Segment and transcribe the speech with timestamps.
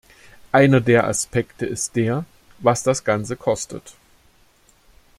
[0.51, 2.25] Einer der Aspekte ist der,
[2.57, 3.93] was das Ganze kostet.